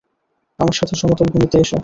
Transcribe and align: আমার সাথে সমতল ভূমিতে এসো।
আমার 0.59 0.75
সাথে 0.79 0.93
সমতল 0.95 1.27
ভূমিতে 1.33 1.57
এসো। 1.59 1.77